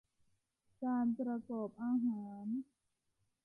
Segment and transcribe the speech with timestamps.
[0.83, 2.45] การประกอบอาหาร